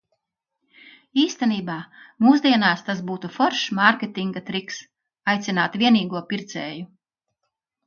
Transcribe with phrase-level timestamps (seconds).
[1.23, 1.75] Īstenībā,
[2.27, 4.81] mūsdienās tas būtu foršs mārketinga triks-
[5.37, 6.91] aicināt vienīgo pircēju.